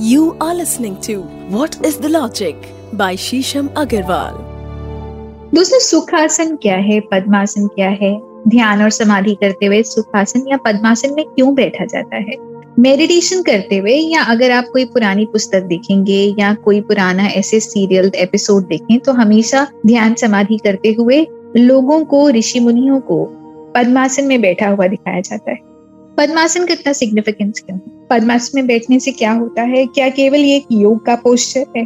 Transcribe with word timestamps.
You 0.00 0.36
are 0.40 0.54
listening 0.54 1.00
to 1.00 1.22
What 1.48 1.76
is 1.82 1.96
the 1.96 2.08
Logic 2.08 2.56
by 2.92 3.16
Shisham 3.16 3.68
Agarwal. 3.68 4.34
दोस्तों 5.54 5.78
सुखासन 5.78 6.56
क्या 6.56 6.76
है, 6.76 7.00
पद्मासन 7.00 7.66
क्या 7.66 7.88
है? 7.88 8.20
ध्यान 8.48 8.82
और 8.82 8.90
समाधि 8.90 9.34
करते 9.34 9.66
हुए 9.66 9.82
सुखासन 9.82 10.44
या 10.48 10.56
पद्मासन 10.56 11.14
में 11.14 11.24
क्यों 11.24 11.54
बैठा 11.54 11.84
जाता 11.84 12.16
है? 12.16 12.36
मेडिटेशन 12.78 13.42
करते 13.42 13.76
हुए 13.76 13.92
या 13.92 14.22
अगर 14.22 14.50
आप 14.50 14.64
कोई 14.72 14.84
पुरानी 14.84 15.24
पुस्तक 15.24 15.62
देखेंगे 15.62 16.34
या 16.38 16.54
कोई 16.54 16.80
पुराना 16.80 17.26
ऐसे 17.26 17.60
सीरियल 17.60 18.12
एपिसोड 18.14 18.66
देखें 18.66 18.98
तो 18.98 19.12
हमेशा 19.12 19.66
ध्यान 19.86 20.14
समाधि 20.14 20.58
करते 20.58 20.92
हुए 20.92 21.26
लोगों 21.56 22.04
को, 22.04 22.30
ऋषि 22.30 22.60
मुनियों 22.60 23.00
को 23.00 23.24
पद्मासन 23.74 24.24
में 24.24 24.40
बैठा 24.40 24.68
हुआ 24.68 24.86
दिखाया 24.86 25.20
जाता 25.20 25.50
है। 25.50 25.58
पद्मासन 26.16 26.66
का 26.66 26.74
इतना 26.74 26.92
सिग्निफिकेंस 26.92 27.60
क्यों 27.60 27.78
पद्मासन 28.10 28.52
में 28.54 28.66
बैठने 28.66 29.00
से 29.00 29.12
क्या 29.12 29.32
होता 29.32 29.62
है? 29.62 29.86
क्या 29.86 30.08
केवल 30.08 30.38
ये 30.38 30.56
एक 30.56 30.66
योग 30.72 31.04
का 31.06 31.14
पोस्टर 31.14 31.66
है? 31.76 31.84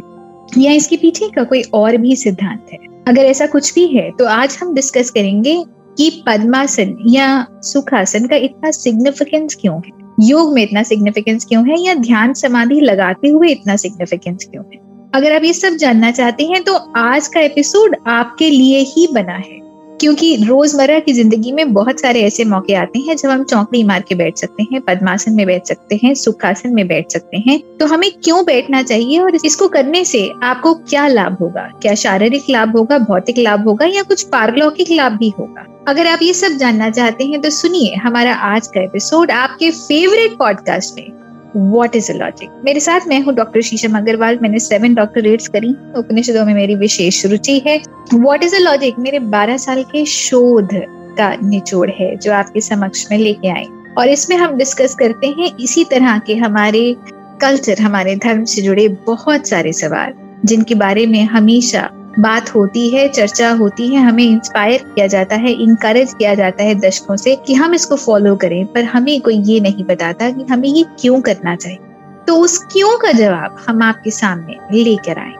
या 0.57 0.71
इसके 0.71 0.97
पीछे 0.97 1.27
का 1.27 1.43
कोई 1.43 1.61
और 1.73 1.97
भी 1.97 2.15
सिद्धांत 2.15 2.65
है? 2.73 2.77
अगर 3.07 3.21
ऐसा 3.21 3.45
कुछ 3.45 3.73
भी 3.75 3.87
है 3.87 4.11
तो 4.11 4.25
आज 4.25 4.57
हम 4.61 4.73
डिस्कस 4.73 5.09
करेंगे 5.09 5.63
कि 5.97 6.23
पद्मासन 6.27 6.95
या 7.07 7.45
सुखासन 7.51 8.27
का 8.27 8.35
इतना 8.35 8.71
सिग्निफिकेंस 8.71 9.55
क्यों 9.55 9.77
है? 9.77 9.91
योग 10.19 10.53
में 10.53 10.63
इतना 10.63 10.83
सिग्निफिकेंस 10.83 11.45
क्यों 11.45 11.69
है? 11.69 11.81
या 11.81 11.93
ध्यान 11.93 12.33
समाधि 12.33 12.79
लगाते 12.79 13.29
हुए 13.29 13.49
इतना 13.49 13.75
सिग्निफिकेंस 13.75 14.45
क्यों 14.51 14.63
है? 14.73 14.79
अगर 15.15 15.35
आप 15.35 15.43
ये 15.43 15.53
सब 15.53 15.75
जानना 15.75 16.11
चाहते 16.11 16.43
हैं 16.43 16.63
तो 16.63 16.73
आज 16.97 17.27
का 17.27 17.39
एपिसोड 17.39 17.95
आपके 18.07 18.49
लिए 18.49 18.79
ही 18.79 19.07
बना 19.13 19.33
है। 19.33 19.60
क्योंकि 20.01 20.35
रोज़मर्रा 20.45 20.99
की 20.99 21.13
ज़िंदगी 21.13 21.51
में 21.51 21.73
बहुत 21.73 21.99
सारे 21.99 22.21
ऐसे 22.21 22.43
मौके 22.43 22.73
आते 22.73 22.99
हैं 22.99 23.15
जब 23.15 23.29
हम 23.29 23.43
चौकड़ी 23.43 23.83
मार 23.83 24.01
के 24.01 24.15
बैठ 24.15 24.37
सकते 24.37 24.63
हैं, 24.63 24.81
पद्मासन 24.81 25.33
में 25.33 25.45
बैठ 25.45 25.67
सकते 25.67 25.99
हैं, 26.03 26.13
सुखासन 26.13 26.73
में 26.73 26.87
बैठ 26.87 27.11
सकते 27.11 27.37
हैं। 27.37 27.77
तो 27.77 27.85
हमें 27.85 28.11
क्यों 28.23 28.45
बैठना 28.45 28.81
चाहिए 28.83 29.19
और 29.19 29.35
इसको 29.45 29.67
करने 29.67 30.05
से 30.05 30.31
आपको 30.43 30.73
क्या 30.73 31.07
लाभ 31.07 31.37
होगा? 31.41 31.69
क्या 31.81 31.95
शारीरिक 31.95 32.49
लाभ 32.49 32.77
होगा, 32.77 32.97
भौतिक 32.97 33.37
लाभ 33.37 33.67
होगा 33.67 33.85
या 33.85 34.03
कुछ 34.03 34.23
पारलौकिक 34.23 34.91
लाभ 34.91 35.11
भी 35.11 35.29
होगा? 35.39 35.65
अगर 35.87 36.07
आप 36.07 36.19
ये 36.21 36.33
सब 36.33 36.57
जानना 36.57 36.89
चाहते 36.89 37.25
हैं 37.25 37.41
तो 37.41 37.49
सुनिए 37.49 37.95
हमारा 37.95 38.33
आज 38.33 38.67
का 38.67 38.81
एपिसोड 38.81 39.31
आपके 39.31 39.71
फेवरेट 39.71 40.37
पॉडकास्ट 40.37 40.95
में। 40.95 41.20
वॉट 41.55 41.95
इज़ 41.95 42.11
अ 42.11 42.15
लॉजिक 42.15 42.49
मेरे 42.65 42.79
साथ 42.79 43.07
मैं 43.07 43.19
हूँ 43.21 43.33
डॉक्टर 43.35 43.61
शीशम 43.61 43.97
अग्रवाल। 43.97 44.37
मैंने 44.41 44.59
सेवन 44.59 44.93
डॉक्टरेट्स 44.95 45.47
करी। 45.47 45.69
उपनिषदों 45.97 46.45
में 46.45 46.53
मेरी 46.53 46.75
विशेष 46.75 47.25
रुचि 47.25 47.61
है। 47.67 47.77
वॉट 48.13 48.43
इज़ 48.43 48.55
अ 48.55 48.59
लॉजिक 48.59 48.99
मेरे 48.99 49.19
बारह 49.29 49.57
साल 49.57 49.83
के 49.83 50.05
शोध 50.05 50.69
का 51.17 51.33
निचोड़ 51.43 51.89
है, 51.89 52.15
जो 52.15 52.33
आपके 52.33 52.61
समक्ष 52.61 53.05
में 53.11 53.17
लेके 53.17 53.49
आए 53.49 53.65
और 53.97 54.07
इसमें 54.07 54.37
हम 54.37 54.55
डिस्कस 54.57 54.95
करते 54.95 55.27
हैं 55.29 55.49
इसी 55.57 55.83
तरह 55.83 56.19
के 56.19 56.35
हमारे 56.35 56.95
कल्चर 57.41 57.81
हमारे 57.81 58.15
धर्म 58.15 58.43
से 58.45 58.61
जुड़े 58.61 58.87
बहुत 59.07 59.47
सारे 59.47 59.73
सवाल, 59.73 60.13
जिनके 60.45 60.75
बारे 60.75 61.05
में 61.05 61.23
हमेशा 61.25 61.89
बात 62.19 62.55
होती 62.55 62.89
है, 62.89 63.07
चर्चा 63.07 63.49
होती 63.51 63.87
है, 63.87 64.01
हमें 64.01 64.23
इंस्पायर 64.23 64.83
किया 64.83 65.07
जाता 65.07 65.35
है 65.35 65.51
इनकरेज 65.51 66.13
किया 66.13 66.33
जाता 66.35 66.63
है 66.63 66.75
दशकों 66.75 67.15
से 67.15 67.35
कि 67.35 67.53
हम 67.53 67.73
इसको 67.73 67.95
फॉलो 67.95 68.35
करें, 68.35 68.65
पर 68.65 68.83
हमें 68.83 69.21
कोई 69.21 69.37
ये 69.41 69.59
नहीं 69.59 69.83
बताता 69.83 70.29
कि 70.29 70.45
हमें 70.51 70.69
ये 70.69 70.83
क्यों 70.99 71.21
करना 71.21 71.55
चाहिए। 71.55 71.79
तो 72.27 72.35
उस 72.35 72.57
क्यों 72.57 72.97
का 72.97 73.11
जवाब 73.11 73.55
हम 73.67 73.83
आपके 73.83 74.11
सामने 74.11 74.83
लेकर 74.83 75.19
आए। 75.19 75.33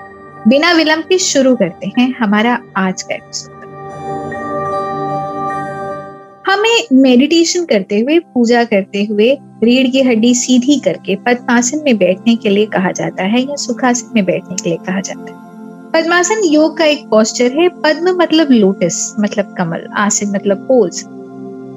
बिना 0.47 0.71
विलंब 0.71 1.03
के 1.03 1.17
शुरू 1.17 1.55
करते 1.55 1.91
हैं 1.97 2.13
हमारा 2.19 2.59
आज 2.77 3.01
का 3.01 3.15
एपिसोड 3.15 3.59
हमें 6.47 6.87
मेडिटेशन 6.93 7.65
करते 7.65 7.99
हुए, 7.99 8.19
पूजा 8.19 8.63
करते 8.63 9.03
हुए, 9.03 9.37
रीढ़ 9.63 9.87
की 9.87 10.01
हड्डी 10.01 10.33
सीधी 10.35 10.79
करके 10.79 11.15
पद्मासन 11.15 11.81
में 11.85 11.97
बैठने 11.97 12.35
के 12.35 12.49
लिए 12.49 12.65
कहा 12.65 12.91
जाता 12.91 13.23
है 13.23 13.41
या 13.41 13.55
सुखासन 13.55 14.11
में 14.15 14.25
बैठने 14.25 14.55
के 14.55 14.69
लिए 14.69 14.77
कहा 14.77 14.99
जाता 14.99 15.33
है। 15.33 15.40
पद्मासन 15.93 16.43
योग 16.43 16.77
का 16.77 16.85
एक 16.85 17.05
पोस्टर 17.05 17.51
है, 17.51 17.67
पद्म 17.83 18.15
मतलब 18.17 18.51
लोटस 18.51 19.15
मतलब 19.19 19.53
कमल 19.57 19.87
आसन 19.97 20.31
मतलब 20.35 20.57
पोज 20.67 21.03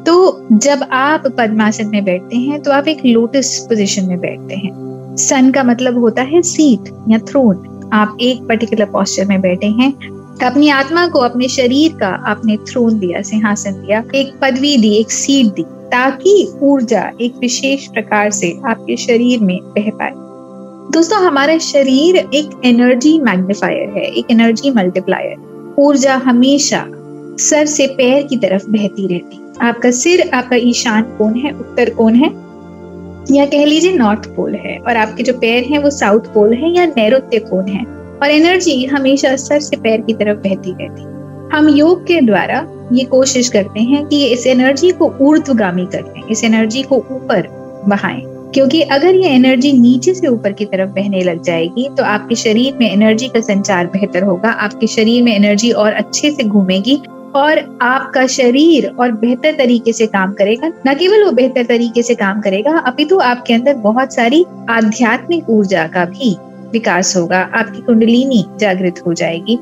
तो 0.06 0.48
जब 0.52 0.82
आप 0.92 1.26
पद्मासन 1.38 1.86
में 1.86 2.04
बैठते 2.04 2.36
हैं 2.36 2.62
तो 2.62 2.70
आप 2.70 2.88
एक 2.88 3.04
लोटस 3.06 3.58
पोजीशन 3.68 4.04
में 4.04 4.18
बैठते 4.20 4.54
हैं. 4.54 5.16
सन 5.16 5.50
का 5.50 5.62
मतलब 5.62 5.98
होता 5.98 6.22
है 6.22 6.42
सीट 6.42 6.92
या 7.08 7.18
थ्रोन 7.18 7.90
आप 7.92 8.16
एक 8.20 8.42
पर्टिकुलर 8.42 8.84
पोस्टर 8.84 9.24
में 9.24 9.40
बैठे 9.40 9.66
हैं 9.66 9.92
अपनी 10.44 10.68
आत्मा 10.68 11.06
को, 11.08 11.18
अपने 11.18 11.48
शरीर 11.48 11.92
का, 11.92 12.08
आपने 12.30 12.56
थ्रोन 12.70 12.98
दिया, 12.98 13.20
सिंहासन 13.22 13.72
दिया, 13.72 14.02
एक 14.14 14.32
पदवी 14.42 14.76
दी, 14.76 14.94
एक 14.94 15.10
सीट 15.10 15.46
दी, 15.46 15.62
ताकि 15.92 16.52
ऊर्जा 16.62 17.10
एक 17.20 17.36
विशेष 17.36 17.86
प्रकार 17.86 18.30
से 18.30 18.50
आपके 18.66 18.96
शरीर 18.96 19.40
में 19.40 19.58
बह 19.62 19.90
पाए. 19.90 20.23
दोस्तों, 20.84 21.18
हमारा 21.18 21.56
शरीर 21.58 22.16
एक 22.16 22.60
एनर्जी 22.64 23.18
मैग्नीफायर 23.20 23.88
है, 23.88 24.02
एक 24.02 24.30
एनर्जी 24.30 24.70
मल्टीप्लायर 24.70 25.76
ऊर्जा 25.78 26.14
हमेशा 26.16 26.84
सर 27.40 27.66
से 27.66 27.86
पैर 27.86 28.22
की 28.22 28.36
तरफ़ 28.36 28.66
बहती 28.68 29.06
रहती। 29.06 29.40
आपका 29.62 29.90
सिर, 29.90 30.30
आपका 30.34 30.56
ईशान 30.56 31.02
कोण 31.02 31.34
है, 31.34 31.52
उत्तर 31.52 31.90
कोण 31.90 32.14
है, 32.14 32.28
या 33.36 33.46
कह 33.46 33.64
लीजिए 33.64 33.92
नॉर्थ 33.92 34.26
पोल 34.26 34.54
है, 34.54 34.78
और 34.78 34.96
आपके 34.96 35.22
जो 35.22 35.32
पैर 35.32 35.64
हैं 35.64 35.78
वो 35.78 35.90
साउथ 35.90 36.20
पोल 36.20 36.52
है 36.54 36.74
या 36.74 36.86
नैरुत्य 36.86 37.38
कोण 37.38 37.68
है, 37.68 37.84
और 38.22 38.30
एनर्जी 38.30 38.84
हमेशा 38.84 39.36
सर 39.36 39.60
से 39.60 39.76
पैर 39.76 40.00
की 40.00 40.12
तरफ़ 40.12 40.38
बहती 40.38 40.74
रहती। 40.80 41.02
हम 41.56 41.68
योग 41.68 42.06
के 42.06 42.20
द्वारा 42.20 42.66
ये 42.92 43.04
कोशिश 43.04 43.48
करते 43.48 43.80
हैं 43.80 44.06
कि 44.06 44.24
इस 44.26 44.46
एनर्जी 44.46 44.90
को 44.90 45.12
ऊर्ध्वगामी 45.20 45.86
कर 45.86 46.30
इस 46.30 46.44
एनर्जी 46.44 46.82
को 46.82 46.96
ऊपर 46.96 47.48
बहाएँ। 47.88 48.33
क्योंकि 48.54 48.80
अगर 48.82 49.14
ये 49.14 49.28
एनर्जी 49.28 49.72
नीचे 49.72 50.14
से 50.14 50.26
ऊपर 50.26 50.52
की 50.52 50.64
तरफ़ 50.64 50.90
बहने 50.90 51.22
लग 51.22 51.42
जाएगी 51.42 51.88
तो 51.96 52.04
आपके 52.04 52.34
शरीर 52.34 52.76
में 52.80 52.90
एनर्जी 52.90 53.28
का 53.28 53.40
संचार 53.42 53.86
बेहतर 53.86 54.22
होगा, 54.22 54.50
आपके 54.50 54.86
शरीर 54.86 55.22
में 55.22 55.34
एनर्जी 55.34 55.70
और 55.72 55.92
अच्छे 55.92 56.30
से 56.30 56.44
घूमेगी 56.44 57.00
और 57.36 57.58
आपका 57.82 58.26
शरीर 58.28 58.86
और 58.90 59.12
बेहतर 59.12 59.54
तरीके 59.54 59.92
से 59.92 60.06
काम 60.06 60.32
करेगा। 60.32 60.72
न 60.86 60.94
केवल 60.94 61.24
वो 61.24 61.30
बेहतर 61.32 61.64
तरीके 61.64 62.02
से 62.02 62.14
काम 62.14 62.40
करेगा, 62.40 62.78
अपितु 62.78 63.18
आपके 63.20 63.54
अंदर 63.54 63.74
बहुत 63.80 64.14
सारी 64.14 64.44
आध्यात्मिक 64.70 65.50
ऊर्जा 65.50 65.86
का 65.86 66.04
भी 66.04 66.36
विकास 66.72 67.16
होगा, 67.16 67.40
आपकी 67.54 67.82
कुंडलिनी 67.82 68.44
जागृत 68.60 69.02
हो 69.06 69.14
जाएगी। 69.14 69.56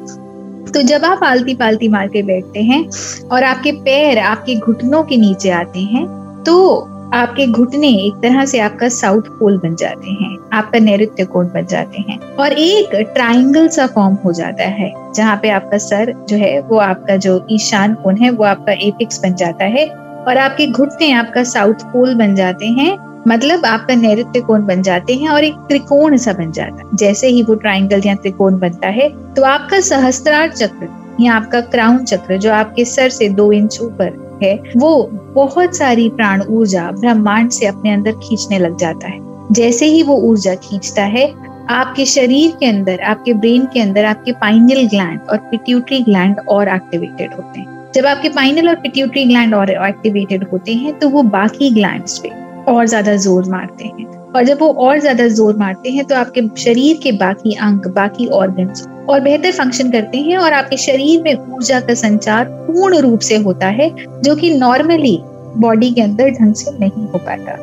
तो 0.72 0.82
जब 0.82 1.04
आप 1.04 1.22
आलती 1.24 1.54
पालती 1.54 1.88
मार 1.88 2.08
के 2.08 2.22
बैठते 2.22 2.60
हैं 2.62 2.84
और 3.28 3.44
आपके 3.44 3.72
पैर 3.84 4.18
आपके 4.20 4.54
घुटनों 4.56 5.02
के 5.02 5.16
नीचे 5.16 5.50
आते 5.52 5.80
हैं 5.80 6.06
तो 6.46 6.88
आपके 7.12 7.46
घुटने 7.46 7.88
एक 7.96 8.14
तरह 8.14 8.44
से 8.44 8.58
आपका 8.60 8.88
साउथ 8.88 9.22
पोल 9.38 9.58
बन 9.58 9.74
जाते 9.76 10.10
हैं, 10.10 10.36
आपका 10.52 10.78
नैऋत्य 10.78 11.24
कोण 11.24 11.46
बन 11.46 11.66
जाते 11.66 12.02
हैं 12.02 12.18
और 12.36 12.52
एक 12.52 12.94
ट्राइंगल 13.14 13.68
सा 13.68 13.86
फॉर्म 13.86 14.14
हो 14.24 14.32
जाता 14.32 14.64
है, 14.64 14.92
जहाँ 15.14 15.36
पे 15.42 15.50
आपका 15.50 15.78
सर 15.78 16.12
जो 16.28 16.36
है, 16.36 16.60
वो 16.60 16.78
आपका 16.78 17.16
जो 17.16 17.46
ईशान 17.50 17.94
कोण 17.94 18.16
है, 18.16 18.30
वो 18.30 18.44
आपका 18.44 18.72
एपिक्स 18.80 19.20
बन 19.22 19.34
जाता 19.34 19.64
है 19.66 19.86
और 19.88 20.38
आपके 20.38 20.66
घुटने 20.68 21.12
आपका 21.12 21.42
साउथ 21.44 21.84
पोल 21.92 22.14
बन 22.14 22.34
जाते 22.34 22.66
हैं 22.70 22.96
मतलब 23.28 23.64
आपका 23.66 23.94
नैऋत्य 23.94 24.40
कोण 24.40 24.64
बन 24.66 24.82
जाते 24.82 25.14
हैं 25.14 25.28
और 25.28 25.44
एक 25.44 25.54
त्रिकोण 25.68 26.16
सा 26.16 26.32
बन 26.32 26.50
जाता 26.52 26.76
है। 26.76 26.96
जैसे 26.96 27.28
ही 27.28 27.42
वो 27.42 27.54
ट्राइंगल 27.56 28.02
या 28.06 28.14
त्रिकोण 28.14 28.58
बनता 28.58 28.88
है 28.88 29.08
तो 29.34 29.42
आपका 29.44 29.80
सहस्त्रार 29.82 30.50
चक्र 30.50 30.88
या 31.20 31.34
आपका 31.34 31.60
क्राउन 31.60 32.04
चक्र 32.04 32.36
जो 32.36 32.52
आपके 32.52 32.84
सर 32.84 33.08
से 33.10 33.28
दो 33.30 33.50
इंच 33.52 33.78
ऊपर 33.80 34.21
है, 34.42 34.54
वो 34.76 35.08
बहुत 35.34 35.76
सारी 35.76 36.08
प्राण 36.10 36.42
ऊर्जा 36.50 36.90
ब्रह्मांड 36.92 37.50
से 37.50 37.66
अपने 37.66 37.92
अंदर 37.92 38.12
खींचने 38.22 38.58
लग 38.58 38.76
जाता 38.78 39.08
है। 39.08 39.20
जैसे 39.52 39.86
ही 39.86 40.02
वो 40.02 40.16
ऊर्जा 40.22 40.54
खींचता 40.60 41.02
है, 41.04 41.26
आपके 41.70 42.04
शरीर 42.06 42.50
के 42.60 42.66
अंदर, 42.66 43.00
आपके 43.00 43.32
ब्रेन 43.34 43.66
के 43.66 43.80
अंदर 43.80 44.04
आपके 44.04 44.32
पाइनल 44.32 44.86
ग्लैंड 44.88 45.20
और 45.30 45.36
पिट्यूटरी 45.50 46.00
ग्लैंड 46.00 46.40
और 46.48 46.68
एक्टिवेटेड 46.68 47.34
होते 47.34 47.60
हैं। 47.60 47.90
जब 47.94 48.06
आपके 48.06 48.28
पाइनल 48.30 48.68
और 48.68 48.74
पिट्यूटरी 48.76 49.24
ग्लैंड 49.24 49.54
और 49.54 49.70
एक्टिवेटेड 49.70 50.46
होते 50.52 50.74
हैं 50.74 50.98
तो 50.98 51.08
वो 51.08 51.22
बाकी 51.30 51.70
ग्लैंड 51.70 52.04
पे 52.22 52.30
और 52.72 52.86
ज़्यादा 52.86 53.16
ज़ोर 53.18 53.50
मारते 53.50 53.84
हैं। 53.84 54.21
और 54.36 54.44
जब 54.44 54.58
वो 54.60 54.68
और 54.80 54.98
ज़्यादा 55.00 55.26
ज़ोर 55.28 55.56
मारते 55.56 55.90
हैं 55.90 56.04
तो 56.04 56.14
आपके 56.14 56.42
शरीर 56.58 56.98
के 57.02 57.12
बाकी 57.14 57.54
अंग, 57.54 57.86
बाकी 57.86 58.26
ऑर्गन्स 58.28 58.86
और 59.08 59.20
बेहतर 59.20 59.52
फ़ंक्शन 59.52 59.90
करते 59.90 60.18
हैं 60.18 60.36
और 60.38 60.52
आपके 60.52 60.76
शरीर 60.76 61.22
में 61.22 61.34
ऊर्जा 61.34 61.80
का 61.80 61.94
संचार 61.94 62.44
पूर्ण 62.44 62.98
रूप 62.98 63.20
से 63.20 63.36
होता 63.38 63.66
है, 63.68 63.90
जो 64.22 64.36
कि 64.36 64.54
नॉर्मली 64.54 65.18
बॉडी 65.58 65.90
के 65.92 66.00
अंदर 66.00 66.30
ढंग 66.30 66.54
से 66.54 66.78
नहीं 66.78 67.06
हो 67.06 67.18
पाता। 67.18 67.56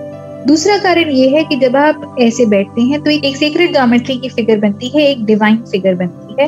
दूसरा 0.48 0.78
कारण 0.78 1.10
ये 1.12 1.30
है 1.30 1.44
कि 1.44 1.56
जब 1.60 1.76
आप 1.76 2.16
ऐसे 2.22 2.46
बैठते 2.48 2.82
हैं 2.82 3.02
तो 3.02 3.12
एक 3.12 3.36
सीक्रेट 3.38 3.74
जोमेट्री 3.74 4.18
की 4.18 4.30
फिगर 4.30 4.60
बनती 4.60 4.90
है, 4.90 5.06
एक 5.06 5.26
डिवाइन 5.26 5.58
फिगर 5.72 5.96
बनती 5.96 6.42
है। 6.42 6.48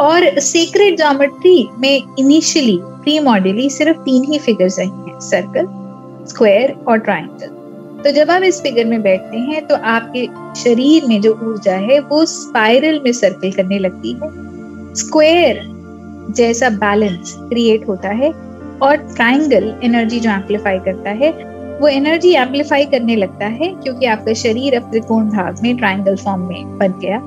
और 0.00 0.38
सीक्रेट 0.40 0.98
जोमेट्री 0.98 1.68
में 1.78 2.02
इनिशियली 2.18 2.78
प्री 2.82 3.18
मॉडली 3.20 3.68
सिर्फ़ 3.70 3.98
तीन 4.00 4.24
ही 4.24 4.38
फिगर 4.38 4.68
सही 4.70 4.88
हैं 4.88 5.18
सर्कल 5.22 5.66
स्क्वायर 6.28 6.74
और 6.88 6.98
ट्राइंगल 6.98 7.60
तो 8.04 8.10
जब 8.10 8.30
आप 8.30 8.42
इस 8.42 8.60
फिगर 8.62 8.84
में 8.84 9.02
बैठते 9.02 9.38
हैं 9.38 9.66
तो 9.66 9.74
आपके 9.74 10.26
शरीर 10.60 11.04
में 11.06 11.20
जो 11.20 11.32
ऊर्जा 11.42 11.74
है, 11.74 11.98
वो 12.00 12.24
स्पाइरल 12.24 13.00
में 13.04 13.12
सर्कल 13.12 13.52
करने 13.52 13.78
लगती 13.78 14.12
है। 14.12 14.30
स्क्वायर 14.94 15.60
जैसा 16.36 16.68
बैलेंस 16.70 17.34
क्रिएट 17.38 17.86
होता 17.88 18.08
है 18.08 18.30
और 18.82 18.96
ट्राइंगल 18.96 19.72
एनर्जी 19.84 20.20
जो 20.20 20.30
एम्पलीफाई 20.30 20.78
करता 20.78 21.10
है, 21.10 21.30
वो 21.80 21.88
एनर्जी 21.88 22.32
एम्पलीफाई 22.34 22.84
करने 22.86 23.16
लगता 23.16 23.46
है 23.46 23.68
क्योंकि 23.74 24.06
आपका 24.06 24.32
शरीर 24.32 24.76
अब 24.76 24.90
त्रिकोण 24.90 25.28
भाग 25.28 25.62
में 25.62 25.76
ट्राइंगल 25.76 26.16
फॉर्म 26.16 26.46
में 26.48 26.78
बन 26.78 26.98
गया 27.02 27.18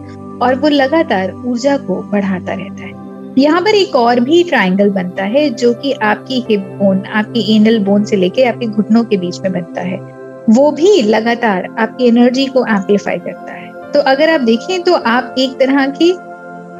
और 0.41 0.55
वो 0.55 0.69
लगातार 0.69 1.31
ऊर्जा 1.45 1.77
को 1.77 2.01
बढ़ाता 2.01 2.53
रहता 2.53 2.83
है। 2.83 2.93
यहाँ 3.37 3.61
पर 3.61 3.75
एक 3.75 3.95
और 3.95 4.19
भी 4.19 4.43
ट्राइंगल 4.43 4.89
बनता 4.89 5.23
है 5.23 5.49
जो 5.49 5.73
कि 5.73 5.91
आपकी 5.91 6.45
हिप 6.49 6.59
बोन 6.79 7.03
आपकी 7.05 7.55
एनल 7.55 7.79
बोन 7.79 8.03
से 8.03 8.15
लेके 8.15 8.43
आपके 8.43 8.67
घुटनों 8.67 9.03
के 9.03 9.17
बीच 9.17 9.39
में 9.41 9.51
बनता 9.51 9.81
है। 9.81 10.14
वो 10.49 10.71
भी 10.71 11.01
लगातार 11.01 11.67
आपकी 11.79 12.07
एनर्जी 12.07 12.45
को 12.45 12.65
एम्पलीफाई 12.67 13.19
करता 13.19 13.53
है। 13.53 13.91
तो 13.91 13.99
अगर 14.01 14.29
आप 14.29 14.41
देखें 14.41 14.81
तो 14.83 14.93
आप 14.93 15.35
एक 15.39 15.57
तरह 15.59 15.85
की 15.91 16.11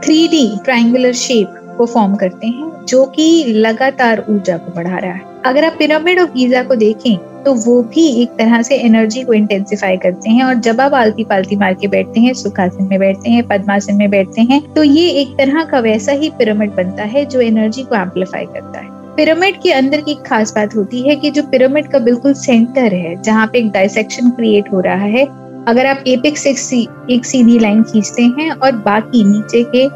थ्री 0.04 0.28
डी 0.28 0.48
ट्राइंगुलर 0.66 1.14
शेप 1.14 1.62
को 1.78 1.86
फॉर्म 1.86 2.16
करते 2.16 2.48
हैं, 2.48 2.72
जो 2.86 3.06
कि 3.06 3.44
लगातार 3.48 4.26
ऊर्जा 4.30 4.58
को 4.58 4.72
बढ़ा 4.72 4.98
रहा 4.98 5.12
है। 5.12 5.22
अगर 5.46 5.66
आप 5.66 5.76
पिरामिड 5.80 6.20
ऑफ़ 6.20 6.32
गीजा 6.32 6.64
को 6.64 6.76
देखें 6.76 7.18
तो 7.44 7.54
वो 7.56 7.82
भी 7.84 8.06
एक 8.22 8.30
तरह 8.30 8.62
से 8.62 8.76
एनर्जी 8.76 9.22
को 9.24 9.34
इंटेंसिफाई 9.34 9.98
करते 9.98 10.30
हैं 10.30 10.44
और 10.44 10.54
जब 10.58 10.80
आप 10.82 10.94
आलती 10.94 11.24
पालती 11.24 11.56
मार 11.56 11.74
के 11.74 11.88
बैठते 11.88 12.20
हैं, 12.20 12.34
सुखासन 12.34 12.84
में 12.84 12.98
बैठते 13.00 13.30
हैं, 13.30 13.48
पद्मासन 13.48 13.96
में 13.96 14.10
बैठते 14.10 14.42
हैं 14.42 14.62
तो 14.74 14.84
ये 14.84 15.10
एक 15.12 15.36
तरह 15.38 15.64
का 15.64 15.80
वैसा 15.80 16.12
ही 16.12 16.30
पिरामिड 16.30 16.76
बनता 16.76 17.04
है, 17.04 17.26
जो 17.26 17.42
एनर्जी 17.42 17.84
को 17.84 17.96
एम्पलीफाई 17.96 18.46
करता 18.46 18.80
है। 18.80 18.85
पिरामिड 19.16 19.62
के 19.62 19.72
अंदर 19.72 20.02
की 20.02 20.16
खास 20.16 20.54
बात 20.56 20.76
होती 20.76 21.02
है 21.02 21.16
कि 21.16 21.32
जो 21.32 21.44
पिरामिड 21.44 21.88
का 21.92 22.00
बिल्कुल 22.00 22.34
सेंटर 22.34 22.94
है 22.94 23.22
जहाँ 23.22 23.48
पे 23.48 23.60
एक 23.60 23.72
डायसेक्शन 23.72 24.30
क्रिएट 24.30 24.72
हो 24.74 24.80
रहा 24.80 25.06
है 25.06 25.26
अगर 25.66 25.86
आप 25.86 26.04
एपिक्स 26.08 26.48
एक, 26.48 26.60
सी, 26.60 26.88
एक 27.10 27.26
सीधी 27.26 27.60
लाइन 27.60 27.84
खींचते 27.84 28.24
हैं 28.24 28.52
और 28.52 28.72
बाकी 28.72 29.24
नीचे 29.24 29.64
के 29.64 29.88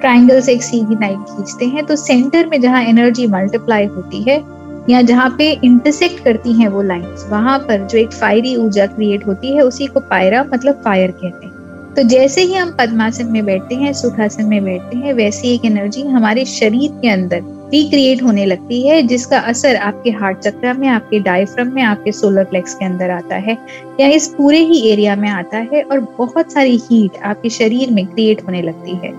ट्राइंगल 0.00 0.40
से 0.40 0.52
एक 0.52 0.62
सीधी 0.62 0.94
लाइन 0.94 1.22
खींचते 1.22 1.64
हैं 1.64 1.86
तो 1.86 1.96
सेंटर 1.96 2.46
में 2.46 2.60
जहाँ 2.60 2.82
एनर्जी 2.82 3.26
मल्टीप्लाई 3.26 3.86
होती 3.86 4.22
है 4.22 4.42
या 4.90 5.02
जहाँ 5.02 5.34
पे 5.38 5.50
इंटरसेक्ट 5.64 6.24
करती 6.24 6.52
हैं 6.52 6.68
वो 6.68 6.82
लाइंस 6.82 7.26
वहाँ 7.30 7.58
पर 7.58 7.86
जो 7.86 7.98
एक 7.98 8.12
फायरी 8.12 8.56
ऊर्जा 8.56 8.86
क्रिएट 8.86 9.26
होती 9.26 9.52
है 9.52 9.60
उसी 9.60 9.86
को 9.86 10.00
पायरा 10.00 10.44
मतलब 10.54 10.82
फायर 10.84 11.10
कहते 11.10 11.46
हैं। 11.46 11.54
तो 11.94 12.02
जैसे 12.02 12.40
ही 12.40 12.54
हम 12.54 12.76
पद्मासन 12.78 13.26
में 13.26 13.44
बैठते 13.44 13.74
हैं 13.74 13.92
सुखासन 13.92 14.44
में 14.44 14.64
बैठते 14.64 14.98
हैं 14.98 15.12
वैसी 15.12 15.54
एक 15.54 15.64
एनर्जी 15.64 16.02
हमारे 16.02 16.44
शरीर 16.44 16.90
के 17.02 17.08
अंदर 17.08 17.55
रिक्रिएट 17.66 18.22
होने 18.22 18.44
लगती 18.46 18.86
है, 18.88 19.02
जिसका 19.02 19.38
असर 19.38 19.76
आपके 19.76 20.10
हार्ट 20.10 20.38
चक्र 20.38 20.72
में, 20.72 20.88
आपके 20.88 21.18
डायफ्रम 21.18 21.72
में, 21.74 21.82
आपके 21.82 22.12
सोलर 22.12 22.44
फ्लेक्स 22.44 22.74
के 22.74 22.84
अंदर 22.84 23.10
आता 23.10 23.36
है, 23.36 23.56
या 24.00 24.06
इस 24.08 24.28
पूरे 24.28 24.58
ही 24.58 24.88
एरिया 24.90 25.16
में 25.16 25.28
आता 25.28 25.58
है 25.72 25.82
और 25.82 26.00
बहुत 26.18 26.52
सारी 26.52 26.76
हीट 26.90 27.16
आपके 27.22 27.48
शरीर 27.48 27.90
में 27.90 28.06
क्रिएट 28.06 28.42
होने 28.42 28.62
लगती 28.62 28.96
है। 28.96 29.12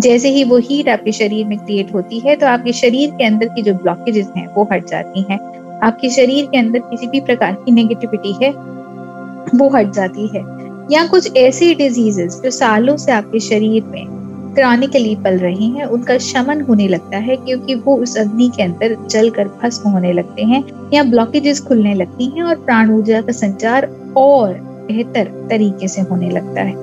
जैसे 0.00 0.28
ही 0.28 0.44
वो 0.44 0.56
हीट 0.58 0.88
आपके 0.88 1.12
शरीर 1.12 1.46
में 1.46 1.58
क्रिएट 1.58 1.94
होती 1.94 2.18
है 2.18 2.36
तो 2.36 2.46
आपके 2.46 2.72
शरीर 2.72 3.10
के 3.10 3.24
अंदर 3.24 3.46
की 3.46 3.62
जो 3.62 3.74
ब्लॉकेजेस 3.74 4.28
हैं, 4.36 4.46
वो 4.54 4.68
हट 4.72 4.86
जाती 4.86 5.24
हैं। 5.30 5.38
आपके 5.80 6.10
शरीर 6.10 6.46
के 6.46 6.58
अंदर 6.58 6.78
किसी 6.78 7.06
भी 7.06 7.20
प्रकार 7.20 7.52
की 7.54 7.72
नेगेटिविटी 7.72 8.32
है, 8.44 8.50
वो 9.54 9.68
हट 9.68 9.92
जाती 9.92 10.26
है। 10.26 10.42
या 10.90 11.06
कुछ 11.06 11.36
ऐसी 11.36 11.74
डिजीजेस 11.74 12.40
जो 12.44 12.50
सालों 12.50 12.96
से 12.96 13.12
आपके 13.12 13.40
शरीर 13.40 13.84
में 13.84 14.21
क्रॉनिकली 14.54 15.14
पल 15.16 15.38
रही 15.38 15.68
हैं, 15.70 15.84
उनका 15.86 16.16
शमन 16.18 16.60
होने 16.60 16.88
लगता 16.88 17.18
है 17.18 17.36
क्योंकि 17.36 17.74
वो 17.76 17.96
उस 17.96 18.16
अग्नि 18.18 18.50
के 18.56 18.62
अंदर 18.62 18.96
जलकर 19.06 19.48
भस्म 19.62 19.90
होने 19.90 20.12
लगते 20.12 20.42
हैं, 20.42 20.62
या 20.94 21.02
ब्लॉकेजेस 21.02 21.60
खुलने 21.60 21.94
लगती 21.94 22.26
हैं 22.26 22.42
और 22.42 22.54
प्राण 22.64 22.90
ऊर्जा 22.90 23.20
का 23.20 23.32
संचार 23.32 23.86
और 24.16 24.54
बेहतर 24.88 25.30
तरीके 25.50 25.88
से 25.88 26.00
होने 26.00 26.30
लगता 26.30 26.62
है। 26.62 26.80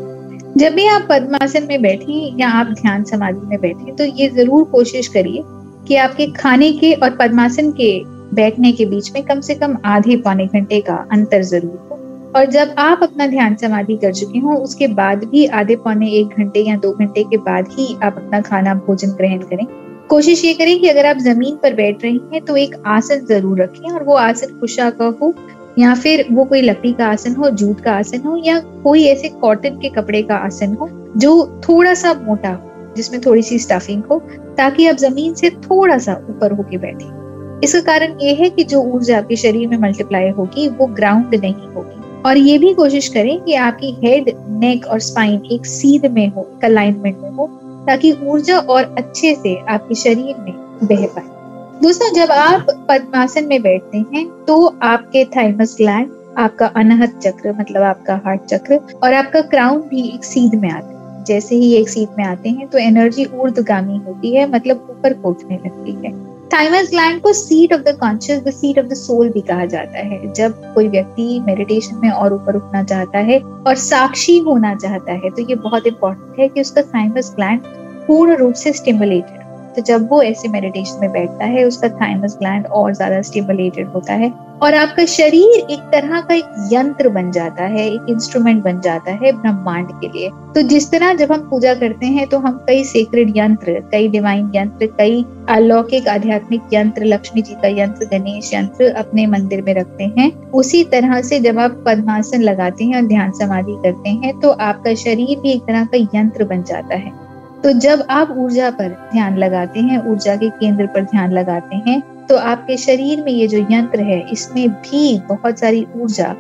जब 0.58 0.74
भी 0.74 0.86
आप 0.88 1.06
पद्मासन 1.10 1.68
में 1.70 1.82
बैठे 1.82 2.14
या 2.40 2.50
आप 2.50 2.68
ध्यान 2.82 3.04
समाधि 3.04 3.48
में 3.48 3.60
बैठे 3.62 3.92
तो 3.92 4.04
ये 4.04 4.30
ज़रूर 4.30 4.64
कोशिश 4.64 5.08
करिए 5.08 5.44
कि 5.88 5.96
आपके 5.96 6.28
खाने 6.32 6.72
के 6.72 6.94
और 6.94 7.16
पद्मासन 7.16 7.72
के 7.72 7.92
बैठने 8.36 8.72
के 8.72 8.86
बीच 8.86 9.12
में 9.14 9.24
कम 9.24 9.40
से 9.42 9.56
कम 9.56 9.78
आधे 9.86 10.18
पौने 10.18 10.46
घंटे 10.46 10.80
का 10.82 10.96
अंतर 11.12 11.44
ज़रूर 11.44 11.89
और 12.36 12.46
जब 12.46 12.74
आप 12.78 13.00
अपना 13.04 13.26
ध्यान 13.28 13.56
समाधि 13.56 13.96
कर 13.98 14.14
चुके 14.14 14.40
हो, 14.40 14.56
उसके 14.56 14.88
बाद 14.88 15.24
भी 15.24 15.46
आधे 15.46 15.76
पौने 15.76 16.10
एक 16.12 16.38
घंटे 16.38 16.60
या 16.62 16.76
दो 16.78 16.92
घंटे 16.92 17.24
के 17.24 17.38
बाद 17.38 17.68
ही 17.70 17.94
आप 18.04 18.18
अपना 18.18 18.42
खाना 18.42 18.74
भोजन 18.78 19.12
ग्रहण 19.12 19.40
करें। 19.44 19.66
कोशिश 20.10 20.44
ये 20.46 20.54
करें 20.54 20.80
कि 20.80 20.88
अगर 20.88 21.06
आप 21.06 21.18
ज़मीन 21.18 21.56
पर 21.56 21.74
बैठ 21.74 22.04
रहे 22.04 22.14
हैं 22.34 22.42
तो 22.46 22.56
एक 22.56 22.76
आसन 22.88 23.26
ज़रूर 23.26 23.62
रखें 23.62 23.92
और 23.92 24.04
वो 24.04 24.16
आसन 24.16 24.58
कुशा 24.60 24.90
का 24.92 25.06
हो 25.22 25.34
या 25.80 25.94
फिर 25.96 26.26
वो 26.32 26.46
कोई 26.46 26.62
लकड़ी 26.62 26.92
का 26.94 27.08
आसन 27.08 27.36
हो, 27.36 27.50
जूट 27.50 27.82
का 27.82 27.92
आसन 27.94 28.22
हो 28.22 28.36
या 28.46 28.60
कोई 28.84 29.04
ऐसे 29.04 29.30
कॉटन 29.42 29.80
के 29.80 29.90
कपड़े 29.90 30.22
का 30.22 30.36
आसन 30.36 30.74
हो, 30.74 30.90
जो 31.18 31.62
थोड़ा 31.70 31.94
सा 31.94 32.14
मोटा 32.14 32.50
हो, 32.50 32.94
जिसमें 32.96 33.22
थोड़ी 33.22 33.42
सी 33.42 33.60
स्टफिंग 33.60 34.04
हो, 34.04 34.20
ताकि 34.58 34.88
आप 34.88 34.96
ज़मीन 34.96 35.34
से 35.34 35.50
थोड़ा 35.50 35.98
सा 35.98 36.14
ऊपर 36.30 36.52
होके 36.52 36.78
बैठे। 36.78 37.18
इसका 37.66 37.82
कारण 37.82 38.20
ये 38.22 38.34
है 38.34 38.50
कि 38.50 38.64
जो 38.64 38.82
ऊर्जा 38.84 39.18
आपके 39.18 39.36
शरीर 39.36 39.68
में 39.68 39.78
मल्टीप्लाई 39.78 40.30
होगी, 40.30 40.68
वो 40.70 40.88
ग्राउंड 40.88 41.36
नहीं 41.36 41.54
होगी। 41.54 42.09
और 42.26 42.38
ये 42.38 42.58
भी 42.58 42.74
कोशिश 42.74 43.08
करें 43.08 43.40
कि 43.42 43.54
आपकी 43.56 43.92
हेड 44.04 44.30
नेक 44.60 44.86
और 44.86 45.00
स्पाइन 45.00 45.42
एक 45.52 45.66
सीध 45.66 46.06
में 46.06 46.28
हो, 46.28 46.42
एक 46.54 46.66
अलाइनमेंट 46.66 47.18
में 47.18 47.30
हो, 47.30 47.48
ताकि 47.88 48.12
ऊर्जा 48.24 48.58
और 48.60 48.96
अच्छे 48.98 49.34
से 49.36 49.56
आपके 49.70 49.96
शरीर 49.96 50.36
में 50.38 50.54
बह 50.84 51.06
पाए। 51.08 51.38
दोस्तों 51.82 52.14
जब 52.14 52.32
आप 52.32 52.66
पद्मासन 52.90 53.46
में 53.46 53.62
बैठते 53.62 53.98
हैं 54.14 54.28
तो 54.46 54.66
आपके 54.84 55.26
थाइमस 55.36 55.76
ग्लैंड 55.78 56.12
आपका 56.38 56.66
अनहत 56.78 57.18
चक्र 57.18 57.54
मतलब 57.60 57.82
आपका 57.84 58.22
हार्ट 58.26 58.42
चक्र 58.44 58.80
और 59.04 59.14
आपका 59.14 59.42
क्राउन 59.44 59.82
भी 59.82 60.08
एक 60.10 60.24
सीध 60.26 60.56
में 60.56 60.70
आते 60.70 60.88
हैं। 60.88 61.24
जैसे 61.24 61.56
ही 61.56 61.74
एक 61.74 61.90
सीध 61.90 62.10
में 62.18 62.24
आते 62.26 62.50
हैं 62.50 62.68
तो 62.68 62.78
एनर्जी 62.78 63.26
ऊर्धगामी 63.36 63.98
होती 63.98 64.36
है 64.36 64.50
मतलब 64.52 64.88
ऊपर 64.90 65.14
कोटने 65.14 65.56
लगती 65.56 65.92
है। 66.06 66.12
थाइमस 66.54 66.90
ग्लैंड 66.92 67.22
को 67.22 67.32
seat 67.34 67.74
of 67.74 67.82
the 67.82 67.96
conscious 68.00 68.40
the 68.44 68.52
seat 68.52 68.80
of 68.80 68.86
the 68.86 68.94
soul 68.94 69.30
भी 69.30 69.42
कहा 69.42 69.66
जाता 69.66 70.00
है। 70.00 70.32
जब 70.34 70.54
कोई 70.74 70.88
व्यक्ति 70.88 71.40
मेडिटेशन 71.40 71.96
में 71.96 72.10
और 72.10 72.34
ऊपर 72.34 72.56
उठना 72.56 72.84
चाहता 72.84 73.20
है 73.20 73.40
और 73.40 73.76
साक्षी 73.78 74.38
होना 74.40 74.74
चाहता 74.76 75.14
है 75.14 75.30
तो 75.30 75.42
ये 75.42 75.56
बहुत 75.58 75.88
इंपॉर्टेंट 75.88 76.40
है 76.40 76.48
कि 76.48 76.62
उसका 76.62 76.82
थाइमस 76.96 77.32
ग्लैंड 77.36 77.62
पूर्ण 78.08 78.36
रूप 78.36 78.54
से 78.54 78.74
स्टिमुलेटेड 78.74 79.76
तो 79.76 79.82
जब 79.84 80.08
वो 80.10 80.22
ऐसे 80.24 80.48
मेडिटेशन 80.48 81.02
में 81.02 81.12
बैठता 81.12 81.46
है, 81.46 81.64
उसका 81.64 81.90
थाइमस 81.90 82.36
ग्लैंड 82.40 82.66
और 82.68 82.94
ज़्यादा 82.94 83.22
स्टिमुलेटेड 83.22 83.88
होता 83.88 84.14
है 84.14 84.30
और 84.62 84.76
आपका 84.76 85.04
शरीर 85.06 85.72
एक 85.72 85.80
तरह 85.92 86.22
का 86.22 86.34
एक 86.36 86.70
यंत्र 86.72 87.10
बन 87.10 87.30
जाता 87.32 87.64
है, 87.66 87.86
एक 87.88 88.06
इंस्ट्रूमेंट 88.10 88.64
बन 88.64 88.80
जाता 88.82 89.12
है 89.14 89.32
ब्रह्मांड 89.34 89.92
के 90.02 90.08
लिए। 90.10 90.30
तो 90.56 90.62
जिस 90.64 90.90
तरह 90.92 91.14
जब 91.14 91.32
हम 91.32 91.48
पूजा 91.50 91.74
करते 91.74 92.06
हैं 92.08 92.28
तो 92.28 92.40
हम 92.40 92.58
कई 92.68 92.84
सेक्रेड 92.84 93.32
यंत्र, 93.38 93.80
कई 93.92 94.08
डिवाइन 94.08 94.52
यंत्र, 94.56 94.86
कई 94.98 95.24
अलौकिक 95.50 96.08
आध्यात्मिक 96.08 96.74
यंत्र, 96.74 97.06
लक्ष्मी 97.06 97.42
जी 97.42 97.54
का 97.54 97.68
यंत्र, 97.82 98.06
गणेश 98.12 98.54
यंत्र 98.54 98.92
अपने 98.96 99.26
मंदिर 99.28 99.62
में 99.62 99.74
रखते 99.74 100.12
हैं। 100.18 100.32
उसी 100.52 100.84
तरह 100.92 101.22
से 101.22 101.40
जब 101.40 101.60
आप 101.60 101.82
पद्मासन 101.86 102.42
लगाते 102.42 102.84
हैं 102.84 102.96
और 102.96 103.08
ध्यान 103.08 103.32
समाधि 103.32 103.78
करते 103.84 104.10
हैं 104.10 104.40
तो 104.40 104.50
आपका 104.50 104.94
शरीर 104.98 105.40
भी 105.40 105.52
एक 105.52 105.62
तरह 105.62 105.86
का 105.86 105.98
यंत्र 106.16 106.46
बन 106.46 106.64
जाता 106.64 106.96
है। 106.96 107.29
तो 107.64 107.72
जब 107.80 108.06
आप 108.10 108.36
ऊर्जा 108.38 108.70
पर 108.72 108.90
ध्यान 109.12 109.38
लगाते 109.38 109.80
हैं, 109.80 110.00
ऊर्जा 110.08 110.36
के 110.36 110.50
केंद्र 110.52 110.86
पर 110.88 111.04
ध्यान 111.06 111.32
लगाते 111.32 111.76
हैं 111.88 112.02
तो 112.28 112.36
आपके 112.38 112.78
शरीर 112.78 113.24
में 113.24 113.32
ये 113.32 113.48
जो 113.48 113.58
यंत्र 113.72 114.02
है, 114.02 114.20
इसमें 114.32 114.70
भी 114.70 115.20
बहुत 115.30 115.60
सारी 115.60 115.86
ऊर्जा 115.96 116.36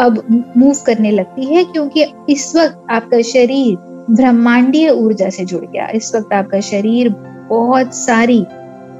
अब 0.00 0.22
मूव 0.56 0.76
करने 0.86 1.10
लगती 1.10 1.44
है 1.46 1.64
क्योंकि 1.64 2.04
इस 2.28 2.52
वक्त 2.56 2.86
आपका 2.90 3.20
शरीर 3.22 3.76
ब्रह्मांडीय 4.10 4.90
ऊर्जा 4.90 5.28
से 5.30 5.44
जुड़ 5.44 5.64
गया। 5.64 5.86
इस 5.88 6.14
वक्त 6.14 6.32
आपका 6.32 6.60
शरीर 6.60 7.08
बहुत 7.48 7.94
सारी 7.94 8.44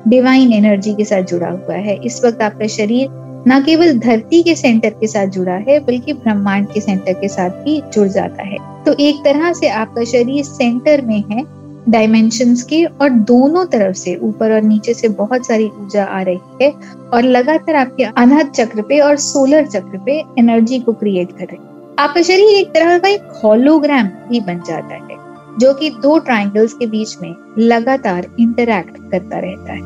डिवाइन 0.09 0.53
एनर्जी 0.53 0.95
के 0.95 1.05
साथ 1.05 1.23
जुड़ा 1.25 1.49
हुआ 1.49 1.77
है। 1.77 1.97
इस 1.97 2.25
वक्त 2.25 2.43
आपका 2.43 2.67
शरीर 2.69 3.09
न 3.49 3.63
केवल 3.65 3.99
धरती 3.99 4.43
के 4.43 4.55
सेंटर 4.55 4.91
के 4.91 5.07
साथ 5.07 5.27
जुड़ा 5.29 5.55
है, 5.55 5.79
बल्कि 5.81 6.13
ब्रह्मांड 6.13 6.67
के 6.73 6.81
सेंटर 6.81 7.13
के 7.13 7.29
साथ 7.29 7.65
भी 7.65 7.81
जुड़ 7.95 8.07
जाता 8.09 8.43
है। 8.43 8.59
तो 8.85 8.93
एक 9.01 9.25
तरह 9.25 9.53
से 9.53 9.69
आपका 9.71 10.05
शरीर 10.05 10.45
सेंटर 10.45 11.03
में 11.03 11.23
है 11.31 11.43
डायमेंशंस 11.89 12.63
के 12.63 12.85
और 12.85 13.09
दोनों 13.11 13.65
तरफ़ 13.67 13.97
से, 13.97 14.15
ऊपर 14.17 14.53
और 14.53 14.63
नीचे 14.63 14.95
से 14.95 15.09
बहुत 15.11 15.47
सारी 15.47 15.69
ऊर्जा 15.69 16.05
आ 16.05 16.21
रही 16.23 16.41
है 16.63 16.71
और 17.15 17.23
लगातार 17.23 17.77
आपके 17.77 18.05
अनहद 18.05 18.51
चक्र 18.51 18.83
पे 18.83 18.99
और 19.01 19.17
सोलर 19.17 19.67
चक्र 19.67 19.99
पे 20.07 20.23
एनर्जी 20.39 20.79
को 20.79 20.93
क्रिएट 20.93 21.33
कर 21.33 21.45
रही 21.45 21.57
है। 21.57 21.97
आपका 21.99 22.23
शरीर 22.23 22.57
एक 22.57 22.69
तरह 22.69 22.99
का 22.99 23.09
एक 23.09 23.29
हॉलोग्राम 23.45 24.09
भी 24.29 24.41
बन 24.41 24.61
जाता 24.67 24.95
है, 24.95 25.17
जो 25.59 25.73
कि 25.75 25.91
दो 25.93 26.19
ट्राइंगल्स 26.19 26.73
के 26.73 26.87
बीच 26.87 27.17
में 27.23 27.35
लगातार 27.59 28.27
इंटरैक्ट 28.41 28.97
करता 29.11 29.39
रहता 29.39 29.73
है। 29.73 29.81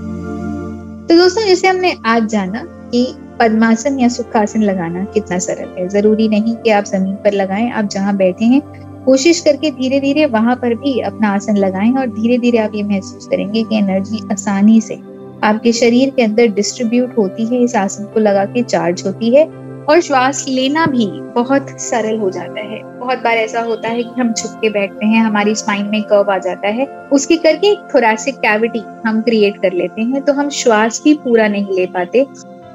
तो 1.06 1.16
दोस्तों, 1.16 1.46
जैसे 1.46 1.68
हमने 1.68 1.96
आज 2.06 2.26
जाना 2.26 2.62
कि 2.92 3.06
पद्मासन 3.40 3.98
या 4.00 4.08
सुखासन 4.08 4.62
लगाना 4.62 5.04
कितना 5.04 5.38
सरल 5.38 5.78
है। 5.78 5.88
ज़रूरी 5.88 6.28
नहीं 6.28 6.54
कि 6.56 6.70
आप 6.70 6.84
ज़मीन 6.84 7.14
पर 7.14 7.32
लगाएँ, 7.32 7.70
आप 7.70 7.84
जहाँ 7.84 8.16
बैठे 8.16 8.44
हैं 8.44 8.60
कोशिश 9.06 9.40
करके 9.40 9.70
धीरे 9.70 10.00
धीरे 10.00 10.24
वहाँ 10.26 10.54
पर 10.56 10.74
भी 10.74 10.98
अपना 11.00 11.28
आसन 11.28 11.56
लगाएँ 11.56 11.92
और 11.92 12.06
धीरे 12.10 12.38
धीरे 12.38 12.58
आप 12.58 12.72
ये 12.74 12.82
महसूस 12.82 13.26
करेंगे 13.26 13.62
कि 13.62 13.76
एनर्जी 13.76 14.20
आसानी 14.32 14.80
से 14.80 14.94
आपके 15.42 15.72
शरीर 15.72 16.10
के 16.10 16.22
अंदर 16.22 16.46
डिस्ट्रीब्यूट 16.48 17.16
होती 17.18 17.46
है, 17.46 17.62
इस 17.62 17.76
आसन 17.76 18.04
को 18.04 18.20
लगा 18.20 18.44
के 18.44 18.62
चार्ज 18.62 19.02
होती 19.06 19.34
है 19.34 19.44
और 19.86 20.00
श्वास 20.00 20.44
लेना 20.48 20.86
भी 20.86 21.06
बहुत 21.34 21.68
सरल 21.80 22.18
हो 22.18 22.30
जाता 22.30 22.60
है। 22.60 22.82
बहुत 22.98 23.18
बार 23.18 23.36
ऐसा 23.36 23.60
होता 23.60 23.88
है 23.88 24.02
कि 24.02 24.20
हम 24.20 24.32
झुक 24.32 24.58
के 24.60 24.70
बैठते 24.70 25.06
हैं, 25.06 25.22
हमारी 25.22 25.54
स्पाइन 25.54 25.86
में 25.86 26.02
कर्व 26.02 26.30
आ 26.32 26.38
जाता 26.38 26.68
है, 26.68 26.86
उसके 27.12 27.36
करके 27.36 27.74
थोरासिक 27.94 28.36
कैविटी 28.36 28.82
हम 29.06 29.20
क्रिएट 29.22 29.62
कर 29.62 29.72
लेते 29.72 30.02
हैं 30.02 30.22
तो 30.22 30.32
हम 30.32 30.48
श्वास 30.52 31.00
भी 31.04 31.14
पूरा 31.14 31.48
नहीं 31.48 31.76
ले 31.76 31.86
पाते। 31.86 32.26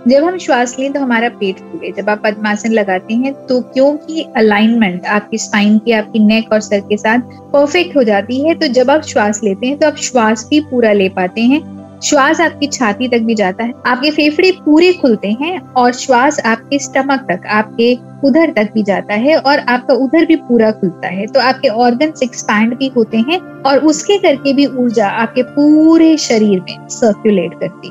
जब 0.08 0.24
हम 0.24 0.38
श्वास 0.38 0.76
लें 0.80 0.92
तो 0.94 1.00
हमारा 1.00 1.28
पेट 1.30 1.60
फूले। 1.62 1.92
जब 1.92 2.10
आप 2.10 2.22
पद्मासन 2.24 2.72
लगाते 2.72 3.14
हैं 3.14 3.34
तो 3.48 3.60
क्योंकि 3.64 4.26
अलाइनमेंट 4.38 5.06
आपकी 5.08 5.38
स्पाइन 5.38 5.78
की, 5.78 5.92
आपकी 5.92 6.20
नेक 6.20 6.52
और 6.54 6.62
सर 6.62 6.80
के 6.80 6.98
साथ 6.98 7.20
परफेक्ट 7.54 7.96
हो 7.98 8.04
जाती 8.04 8.40
है 8.48 8.56
तो 8.56 8.68
जब 8.70 8.92
आप 8.92 9.04
श्वास 9.04 9.42
लेते 9.44 9.68
हैं 9.68 9.78
तो 9.78 9.88
आप 9.88 9.96
श्वास 9.98 10.48
भी 10.50 10.60
पूरा 10.62 10.94
ले 10.94 11.10
पाते 11.10 11.42
हैं। 11.42 12.00
श्वास 12.04 12.42
आपकी 12.42 12.68
छाती 12.68 13.08
तक 13.08 13.20
भी 13.20 13.36
जाता 13.36 13.64
है। 13.64 13.74
आपके 13.86 14.12
फेफड़े 14.12 14.52
पूरे 14.66 14.92
खुलते 14.94 15.32
हैं 15.42 15.58
और 15.60 15.92
श्वास 15.94 16.40
आपके 16.40 16.80
स्टमक 16.80 17.28
तक, 17.30 17.46
आपके 17.48 17.94
उधर 18.28 18.52
तक 18.52 18.72
भी 18.74 18.84
जाता 18.84 19.14
है 19.16 19.38
और 19.38 19.60
आपका 19.60 19.94
उधर 19.96 20.26
भी 20.26 20.36
पूरा 20.42 20.72
खुलता 20.72 21.08
है। 21.10 21.28
तो 21.28 21.40
आपके 21.40 21.68
ऑर्गन 21.68 22.14
एक्सपैंड 22.24 22.78
भी 22.78 22.92
होते 22.98 23.18
हैं 23.20 23.40
और 23.64 23.86
उसके 23.86 24.18
करके 24.18 24.54
भी 24.54 24.66
ऊर्जा 24.68 25.08
आपके 25.08 25.44
पूरे 25.54 26.16
शरीर 26.20 26.62
में 26.62 26.88
सर्कुलेट 26.90 27.54
करती 27.54 27.88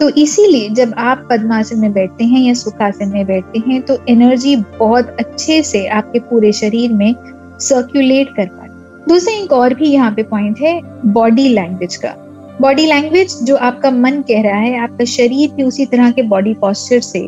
तो 0.00 0.08
इसीलिए 0.10 0.68
जब 0.68 0.94
आप 0.98 1.26
पद्मासन 1.30 1.78
में 1.78 1.92
बैठते 1.92 2.24
हैं 2.24 2.40
या 2.40 2.54
सुखासन 2.54 3.08
में 3.08 3.26
बैठते 3.26 3.58
हैं 3.66 3.80
तो 3.82 3.98
एनर्जी 4.08 4.56
बहुत 4.78 5.16
अच्छे 5.20 5.62
से 5.62 5.86
आपके 5.88 6.18
पूरे 6.20 6.52
शरीर 6.52 6.92
में 6.92 7.14
सर्कुलेट 7.60 8.28
कर 8.28 8.46
पाती 8.46 8.68
दूसरा 9.08 9.34
एक 9.34 9.52
और 9.52 9.74
भी 9.74 9.90
यहाँ 9.90 10.12
पे 10.12 10.22
पॉइंट 10.22 10.60
है 10.60 10.80
बॉडी 11.12 11.48
लैंग्वेज 11.48 11.96
का। 11.96 12.14
बॉडी 12.60 12.86
लैंग्वेज 12.86 13.36
जो 13.42 13.56
आपका 13.58 13.90
मन 13.90 14.20
कह 14.20 14.42
रहा 14.42 14.56
है, 14.56 14.78
आपका 14.78 15.04
शरीर 15.04 15.52
भी 15.54 15.62
उसी 15.62 15.86
तरह 15.86 16.10
के 16.10 16.22
बॉडी 16.22 16.52
पॉस्चर 16.54 17.00
से, 17.00 17.20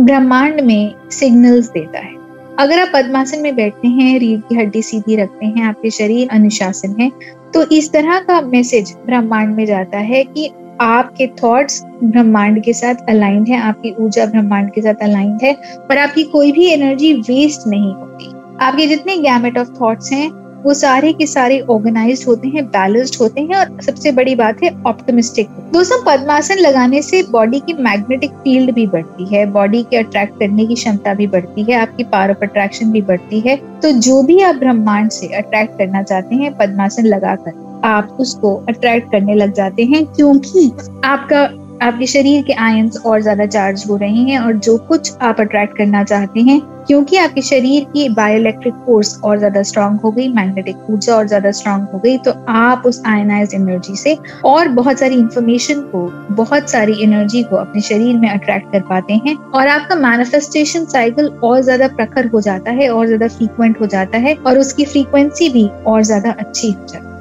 ब्रह्मांड 0.00 0.60
में 0.60 0.94
सिग्नल्स 1.10 1.70
देता 1.70 1.98
है। 1.98 2.14
अगर 2.58 2.80
आप 2.80 2.90
पद्मासन 2.94 3.40
में 3.42 3.54
बैठते 3.56 3.88
हैं, 3.88 4.18
रीढ़ 4.18 4.40
की 4.40 4.54
हड्डी 4.54 4.82
सीधी 4.82 5.16
रखते 5.16 5.46
हैं, 5.46 5.62
आपके 5.62 5.90
शरीर 5.90 6.28
अनुशासन 6.32 6.94
है 7.00 7.10
तो 7.54 7.62
इस 7.72 7.92
तरह 7.92 8.18
का 8.20 8.40
मैसेज 8.42 8.94
ब्रह्मांड 9.06 9.54
में 9.56 9.64
जाता 9.66 9.98
है 9.98 10.22
कि 10.24 10.50
आपके 10.80 11.26
थॉट्स 11.26 11.82
ब्रह्मांड 12.04 12.62
के 12.62 12.72
साथ 12.72 12.94
अलाइंड 13.08 13.48
है, 13.48 13.58
आपकी 13.58 13.94
ऊर्जा 14.00 14.26
ब्रह्मांड 14.26 14.70
के 14.70 14.82
साथ 14.82 15.02
अलाइंड 15.02 15.42
है, 15.42 15.56
पर 15.88 15.98
आपकी 15.98 16.22
कोई 16.22 16.52
भी 16.52 16.66
एनर्जी 16.66 17.12
वेस्ट 17.12 17.66
नहीं 17.66 17.92
होती। 17.94 18.32
आपके 18.60 18.86
जितने 18.86 19.16
गैमेट 19.16 19.58
ऑफ़ 19.58 19.68
थॉट्स 19.80 20.12
हैं, 20.12 20.30
वो 20.64 20.74
सारे 20.74 21.12
के 21.12 21.26
सारे 21.26 21.58
ऑर्गेनाइज 21.60 22.24
होते 22.28 22.48
हैं 22.48 22.64
बैलेंस्ड 22.66 23.16
होते 23.20 23.40
हैं, 23.40 23.56
और 23.56 23.80
सबसे 23.82 24.12
बड़ी 24.12 24.34
बात 24.34 24.62
है 24.62 24.70
ऑप्टोमिस्टिक 24.86 25.48
दोस्तों, 25.72 26.02
पद्मासन 26.04 26.58
लगाने 26.58 27.02
से 27.02 27.22
बॉडी 27.22 27.60
की 27.60 27.72
मैग्नेटिक 27.72 28.30
फ़ील्ड 28.34 28.74
भी 28.74 28.86
बढ़ती 28.86 29.34
है 29.34 29.44
बॉडी 29.46 29.82
के 29.82 29.96
अट्रैक्ट 29.96 30.38
करने 30.38 30.66
की 30.66 30.74
क्षमता 30.74 31.14
भी 31.14 31.26
बढ़ती 31.26 31.62
है, 31.62 31.74
आपकी 31.74 32.04
पावर 32.04 32.30
ऑफ़ 32.30 32.42
अट्रैक्शन 32.42 32.92
भी 32.92 33.02
बढ़ती 33.02 33.40
है। 33.40 33.56
तो 33.80 33.90
जो 33.90 34.22
भी 34.22 34.40
आप 34.40 34.54
ब्रह्मांड 34.54 35.10
से 35.10 35.26
अट्रैक्ट 35.26 35.78
करना 35.78 36.02
चाहते 36.02 36.34
हैं, 36.34 36.56
पद्मासन 36.56 37.06
लगाकर 37.06 37.62
आप 37.84 38.16
उसको 38.20 38.54
अट्रैक्ट 38.68 39.10
करने 39.12 39.34
लग 39.34 39.52
जाते 39.52 39.84
हैं 39.84 40.04
क्योंकि 40.06 40.70
आपका, 41.04 41.42
आपके 41.82 42.06
शरीर 42.06 42.42
के 42.42 42.52
आयंस 42.52 42.96
और 43.06 43.20
ज़्यादा 43.22 43.46
चार्ज 43.46 43.84
हो 43.90 43.96
रहे 43.96 44.22
हैं 44.22 44.38
और 44.38 44.52
जो 44.58 44.76
कुछ 44.88 45.12
आप 45.22 45.40
अट्रैक्ट 45.40 45.76
करना 45.78 46.02
चाहते 46.04 46.40
हैं, 46.40 46.60
क्योंकि 46.86 47.16
आपके 47.16 47.42
शरीर 47.42 47.84
की 47.84 48.08
बायोइलेक्ट्रिक 48.08 48.74
फोर्स 48.86 49.18
और 49.24 49.38
ज़्यादा 49.38 49.62
स्ट्रांग 49.62 49.98
हो 50.00 50.10
गई 50.10 50.28
मैग्नेटिक 50.28 50.90
ऊर्जा 50.90 51.14
और 51.16 51.26
ज़्यादा 51.26 51.50
स्ट्रांग 51.50 51.86
हो 51.92 51.98
गई 51.98 52.16
तो 52.18 52.32
आप 52.48 52.82
उस 52.86 53.02
आयनाइज 53.06 53.54
एनर्जी 53.54 53.96
से 53.96 54.16
और 54.44 54.68
बहुत 54.70 54.98
सारी 54.98 55.14
इंफॉर्मेशन 55.14 55.80
को, 55.84 56.06
बहुत 56.32 56.70
सारी 56.70 57.02
एनर्जी 57.02 57.42
को 57.42 57.56
अपने 57.56 57.80
शरीर 57.82 58.16
में 58.16 58.28
अट्रैक्ट 58.30 58.70
कर 58.72 58.80
पाते 58.80 59.14
हैं 59.26 59.36
और 59.36 59.68
आपका 59.68 59.94
मैनिफेस्टेशन 59.98 60.84
साइकिल 60.86 61.28
और 61.44 61.60
ज़्यादा 61.62 61.88
प्रखर 61.96 62.26
हो 62.26 62.40
जाता 62.40 62.70
है 62.72 62.88
और 62.90 63.06
ज़्यादा 63.06 63.28
फ्रीक्वेंट 63.28 63.80
हो 63.80 63.86
जाता 63.86 64.18
है 64.18 64.34
और 64.36 64.58
उसकी 64.58 64.84
फ्रीक्वेंसी 64.84 65.48
भी 65.48 65.68
और 65.86 66.02
ज़्यादा 66.02 66.30
अच्छी 66.30 66.70
हो 66.70 66.86
जाती 66.86 67.06
है। 67.06 67.13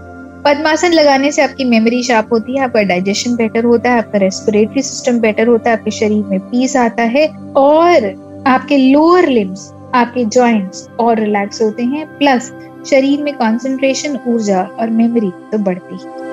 पद्मासन 0.45 0.93
लगाने 0.93 1.31
से 1.31 1.41
आपकी 1.41 1.63
मेमोरी 1.63 2.03
शार्प 2.03 2.33
होती 2.33 2.57
है, 2.57 2.63
आपका 2.63 2.81
डाइजेशन 2.81 3.35
बेटर 3.35 3.63
होता 3.63 3.91
है, 3.91 3.97
आपका 3.97 4.19
रेस्पिरेटरी 4.19 4.81
सिस्टम 4.81 5.19
बेटर 5.19 5.47
होता 5.47 5.69
है, 5.69 5.77
आपके 5.77 5.91
शरीर 5.91 6.25
में 6.25 6.39
पीस 6.39 6.75
आता 6.75 7.03
है 7.03 7.27
और 7.57 8.43
आपके 8.47 8.77
लोअर 8.77 9.27
लिम्स 9.27 9.71
आपके 9.95 10.25
जॉइंट्स 10.25 10.87
और 10.99 11.19
रिलैक्स 11.19 11.61
होते 11.61 11.83
हैं। 11.83 12.05
प्लस 12.17 12.51
शरीर 12.89 13.23
में 13.23 13.33
कंसंट्रेशन 13.33 14.19
ऊर्जा 14.27 14.61
और 14.79 14.89
मेमोरी 14.89 15.29
तो 15.51 15.57
बढ़ती 15.57 15.95
है। 15.95 16.32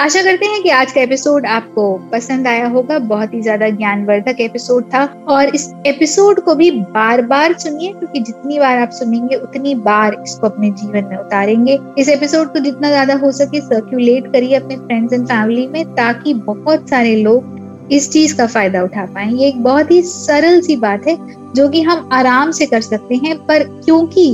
आशा 0.00 0.22
करते 0.22 0.46
हैं 0.46 0.62
कि 0.62 0.68
आज 0.68 0.90
का 0.92 1.00
एपिसोड 1.00 1.46
आपको 1.46 1.82
पसंद 2.12 2.46
आया 2.46 2.66
होगा। 2.68 2.98
बहुत 3.10 3.34
ही 3.34 3.40
ज़्यादा 3.42 3.68
ज्ञानवर्धक 3.68 4.40
एपिसोड 4.40 4.84
था। 4.84 5.04
और 5.28 5.54
इस 5.54 5.64
एपिसोड 5.86 6.40
को 6.40 6.54
भी 6.54 6.70
बार 6.70 7.22
बार 7.22 7.52
सुनिए, 7.52 7.92
क्योंकि 7.92 8.20
जितनी 8.20 8.58
बार 8.58 8.78
आप 8.78 8.90
सुनेंगे, 8.90 9.36
उतनी 9.36 9.74
बार 9.74 10.16
इसको 10.22 10.46
अपने 10.46 10.70
जीवन 10.70 11.04
में 11.04 11.16
उतारेंगे। 11.16 11.78
इस 11.98 12.08
एपिसोड 12.08 12.52
को 12.52 12.58
जितना 12.58 12.88
ज़्यादा 12.88 13.14
हो 13.14 13.30
सके 13.32 13.60
सर्क्यूलेट 13.60 14.30
करिए 14.32 14.54
अपने 14.54 14.76
फ्रेंड्स 14.76 15.12
एंड 15.12 15.26
फैमिली 15.26 15.66
में, 15.66 15.84
ताकि 15.86 16.34
बहुत 16.34 16.88
सारे 16.90 17.16
लोग 17.16 17.88
इस 17.92 18.10
चीज़ 18.12 18.36
का 18.36 18.46
फ़ायदा 18.46 18.82
उठा 18.82 19.04
पाए। 19.06 19.30
ये 19.30 19.48
एक 19.48 19.62
बहुत 19.62 19.90
ही 19.90 20.02
सरल 20.02 20.60
सी 20.60 20.76
बात 20.76 21.06
है, 21.06 21.16
जो 21.54 21.68
कि 21.68 21.82
हम 21.82 22.08
आराम 22.12 22.50
से 22.50 22.66
कर 22.66 22.80
सकते 22.82 23.14
हैं, 23.16 23.36
पर 23.38 23.64
क्योंकि 23.84 24.28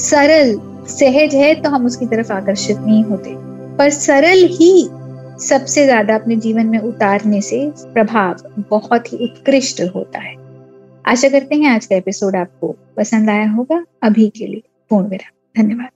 सरल, 0.00 0.58
सहज 0.88 1.34
है 1.34 1.54
तो 1.54 1.70
हम 1.70 1.86
उसकी 1.86 2.06
तरफ़ 2.06 2.32
आकर्षित 2.32 2.78
नहीं 2.78 3.04
होते। 3.04 3.36
पर 3.76 3.90
सरल 3.90 4.46
ही 4.50 4.88
सबसे 5.42 5.84
ज़्यादा 5.84 6.14
अपने 6.14 6.36
जीवन 6.36 6.66
में 6.66 6.78
उतारने 6.78 7.40
से 7.40 7.58
प्रभाव 7.94 8.42
बहुत 8.70 9.12
ही 9.12 9.16
उत्कृष्ट 9.24 9.80
होता 9.94 10.18
है। 10.18 10.34
आशा 11.04 11.28
करते 11.28 11.54
हैं 11.54 11.70
आज 11.70 11.86
का 11.86 11.96
एपिसोड 11.96 12.36
आपको 12.36 12.76
पसंद 12.96 13.30
आया 13.30 13.48
होगा। 13.50 13.84
अभी 14.02 14.28
के 14.28 14.46
लिए 14.46 14.62
पूर्ण 14.90 15.08
विराम। 15.08 15.62
धन्यवाद। 15.62 15.88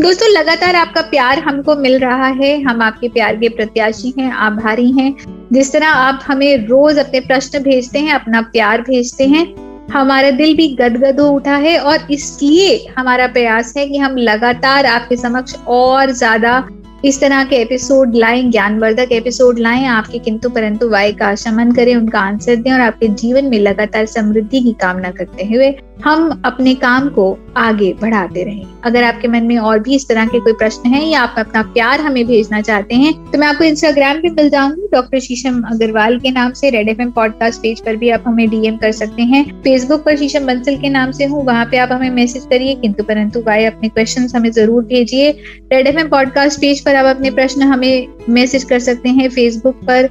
दोस्तों, 0.00 0.28
लगातार 0.28 0.76
आपका 0.76 1.00
प्यार 1.00 1.38
हमको 1.38 1.76
मिल 1.76 1.98
रहा 1.98 2.26
है। 2.26 2.60
हम 2.62 2.82
आपके 2.82 3.08
प्यार 3.08 3.36
के 3.36 3.48
प्रत्याशी 3.48 4.12
हैं, 4.18 4.30
आभारी 4.32 4.90
हैं। 4.90 5.14
जिस 5.52 5.72
तरह 5.72 5.88
आप 5.88 6.20
हमें 6.26 6.66
रोज 6.66 6.98
अपने 6.98 7.20
प्रश्न 7.20 7.62
भेजते 7.62 7.98
हैं, 7.98 8.12
अपना 8.14 8.40
प्यार 8.42 8.82
भेजते 8.82 9.26
हैं, 9.26 9.46
हमारा 9.92 10.30
दिल 10.30 10.56
भी 10.56 10.68
गदगद 10.76 11.20
हो 11.20 11.28
उठा 11.28 11.56
है 11.56 11.78
और 11.78 12.06
इसलिए 12.10 12.86
हमारा 12.98 13.26
प्रयास 13.28 13.74
है 13.76 13.88
कि 13.88 13.98
हम 13.98 14.16
लगातार 14.18 14.86
आपके 14.86 15.16
समक्ष 15.16 15.56
और 15.68 16.10
ज़्यादा 16.10 16.60
इस 17.04 17.20
तरह 17.20 17.44
के 17.44 17.56
एपिसोड 17.56 18.14
लाएँ, 18.14 18.42
ज्ञानवर्धक 18.42 19.12
एपिसोड 19.12 19.58
लाएँ, 19.58 19.86
आपके 19.86 20.18
किंतु 20.18 20.50
परंतु 20.50 20.88
वाय 20.88 21.12
का 21.12 21.34
शमन 21.34 21.72
करें, 21.72 21.96
उनका 21.96 22.20
आंसर 22.20 22.56
दें 22.56 22.72
और 22.72 22.80
आपके 22.80 23.08
जीवन 23.08 23.44
में 23.44 23.58
लगातार 23.58 24.06
समृद्धि 24.06 24.60
की 24.60 24.72
कामना 24.72 25.10
करते 25.10 25.44
हुए 25.44 25.74
हम 26.04 26.42
अपने 26.44 26.74
काम 26.74 27.08
को 27.08 27.38
आगे 27.56 27.92
बढ़ाते 28.00 28.44
रहें। 28.44 28.71
अगर 28.84 29.04
आपके 29.04 29.28
मन 29.28 29.44
में 29.44 29.56
और 29.58 29.78
भी 29.78 29.94
इस 29.94 30.08
तरह 30.08 30.26
के 30.26 30.40
कोई 30.40 30.52
प्रश्न 30.52 30.90
है 30.90 31.04
या 31.04 31.20
आप 31.20 31.34
अपना 31.38 31.62
प्यार 31.72 32.00
हमें 32.00 32.24
भेजना 32.26 32.60
चाहते 32.60 32.94
हैं 32.94 33.12
तो 33.30 33.38
मैं 33.38 33.46
आपको 33.46 33.64
इंस्टाग्राम 33.64 34.20
पे 34.20 34.30
मिल 34.30 34.48
जाऊँगी 34.50 34.88
डॉक्टर 34.92 35.20
शीशम 35.20 35.60
अग्रवाल 35.70 36.18
के 36.20 36.30
नाम 36.30 36.52
से 36.52 36.70
red 36.70 36.88
F 36.88 37.02
M 37.02 37.10
podcast 37.12 37.60
page 37.62 37.80
पर 37.80 37.96
भी 37.96 38.10
आप 38.10 38.24
हमें 38.26 38.48
डीएम 38.50 38.76
कर 38.76 38.92
सकते 38.92 39.22
हैं। 39.24 39.44
फेसबुक 39.62 40.04
पर 40.04 40.16
शीशम 40.16 40.46
बंसल 40.46 40.76
के 40.76 40.88
नाम 40.88 41.10
से 41.10 41.24
हूँ, 41.24 41.44
वहाँ 41.44 41.64
पे 41.66 41.76
आप 41.78 41.92
हमें 41.92 42.10
मैसेज 42.10 42.44
करिए, 42.50 42.74
किंतु 42.74 43.04
परंतु 43.04 43.40
वाय 43.40 43.64
अपने 43.64 43.88
क्वेश्चन 43.88 44.28
हमें 44.34 44.50
ज़रूर 44.52 44.84
भेजिए। 44.84 45.30
रेड 45.72 45.86
एफ़ 45.86 46.06
पॉडकास्ट 46.08 46.60
पेज 46.60 46.84
पर 46.84 46.94
आप 46.94 47.06
अपने 47.06 47.30
प्रश्न 47.30 47.62
हमें 47.64 48.06
मैसेज 48.28 48.64
कर 48.64 48.78
सकते 48.80 49.08
हैं 49.10 49.28
फेसबुक 49.30 49.80
पर 49.86 50.08